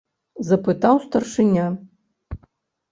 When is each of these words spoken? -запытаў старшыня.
-запытаў 0.49 0.95
старшыня. 1.05 1.67